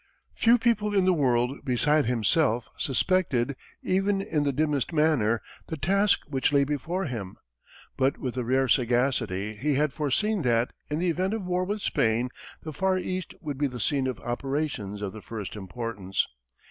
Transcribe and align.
Few 0.33 0.57
people 0.57 0.95
in 0.95 1.05
the 1.05 1.13
world 1.13 1.63
beside 1.63 2.07
himself 2.07 2.69
suspected, 2.75 3.55
even 3.83 4.19
in 4.19 4.41
the 4.41 4.51
dimmest 4.51 4.91
manner, 4.91 5.43
the 5.67 5.77
task 5.77 6.21
which 6.27 6.51
lay 6.51 6.63
before 6.63 7.05
him; 7.05 7.37
but 7.97 8.17
with 8.17 8.35
a 8.35 8.43
rare 8.43 8.67
sagacity, 8.67 9.53
he 9.55 9.75
had 9.75 9.93
foreseen 9.93 10.41
that, 10.41 10.73
in 10.89 10.97
the 10.97 11.09
event 11.09 11.35
of 11.35 11.45
war 11.45 11.65
with 11.65 11.83
Spain, 11.83 12.29
the 12.63 12.73
far 12.73 12.97
East 12.97 13.35
would 13.41 13.59
be 13.59 13.67
the 13.67 13.79
scene 13.79 14.07
of 14.07 14.19
operations 14.21 15.03
of 15.03 15.13
the 15.13 15.21
first 15.21 15.55
importance. 15.55 16.27